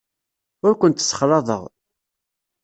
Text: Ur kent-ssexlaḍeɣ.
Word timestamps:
Ur 0.65 0.73
kent-ssexlaḍeɣ. 0.75 1.63